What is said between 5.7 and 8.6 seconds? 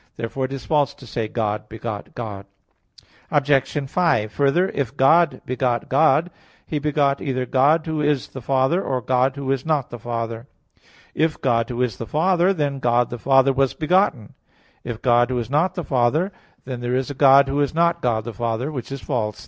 God," He begot either God who is the